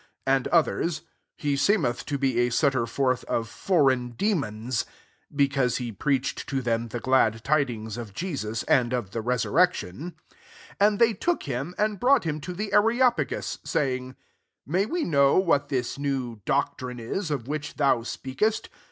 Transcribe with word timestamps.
and 0.25 0.47
others, 0.47 1.03
*' 1.19 1.37
He 1.45 1.55
seemeth 1.55 2.07
to 2.07 2.17
be 2.17 2.39
a 2.39 2.49
setter 2.49 2.87
forth 2.87 3.23
of 3.25 3.47
foreign 3.47 4.13
de 4.17 4.33
mons: 4.33 4.83
[because 5.31 5.77
he 5.77 5.91
preached 5.91 6.49
to 6.49 6.59
them 6.63 6.87
the 6.87 6.99
glad 6.99 7.43
tidings 7.43 7.97
of 7.97 8.11
Jesus, 8.11 8.63
and 8.63 8.93
of 8.93 9.11
the 9.11 9.21
resurrection]. 9.21 9.99
19 9.99 10.15
And 10.79 10.97
they 10.97 11.13
took 11.13 11.43
him, 11.43 11.75
and 11.77 11.99
brought 11.99 12.23
him 12.23 12.41
to 12.41 12.53
the 12.53 12.73
Areopagus,* 12.73 13.59
saying, 13.63 14.15
«May 14.75 14.87
we 14.87 15.03
know 15.03 15.37
what 15.37 15.69
this 15.69 15.99
new 15.99 16.41
doctrine 16.45 16.97
w, 16.97 17.19
of 17.31 17.47
which 17.47 17.75
tbo\i 17.77 18.01
speakest? 18.01 18.69